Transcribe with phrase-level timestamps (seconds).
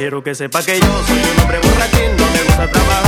[0.00, 2.99] Quiero que sepa que yo soy un hombre borrachín, no me gusta trabajar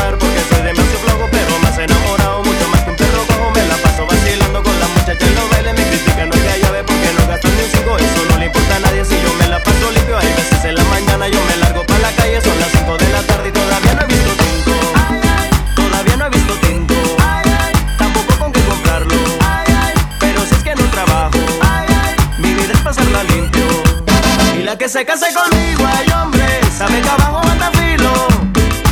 [24.73, 28.13] la que se case conmigo, ay hombre, sabe que abajo anda filo.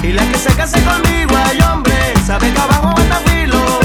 [0.03, 1.95] Y la que se case conmigo, ay hombre,
[2.27, 3.81] sabe que abajo anda filo.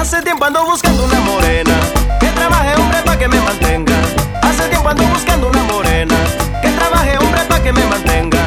[0.00, 1.69] Hace tiempo ando buscando una morena
[5.48, 6.16] una morena
[6.62, 8.44] que trabaje hombre pa' que me mantenga.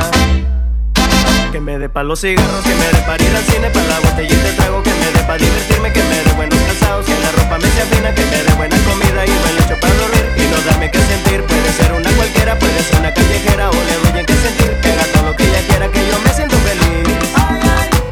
[1.52, 4.00] Que me dé pa' los cigarros, que me dé pa' ir al cine, pa' la
[4.00, 7.32] botellita de trago, que me dé pa' divertirme, que me dé buenos calzados, que la
[7.32, 10.58] ropa me sea fina, que me dé buena comida y buen para dormir y no
[10.70, 11.44] darme que sentir.
[11.44, 14.92] Puede ser una cualquiera, puede ser una callejera o le doy en que sentir, que
[14.92, 17.04] haga todo lo que ella quiera, que yo me siento feliz.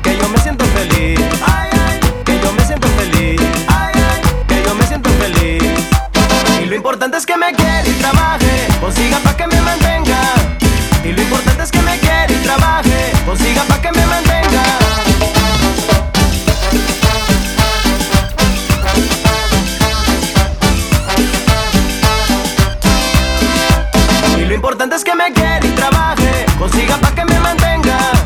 [0.03, 1.19] Que yo me siento feliz.
[2.25, 3.41] Que yo me siento feliz.
[4.47, 5.63] Que yo me siento feliz.
[6.63, 7.90] Y lo importante es que me quiera
[24.81, 28.20] importante es que me quiera y trabaje, consiga pa' que me mantenga.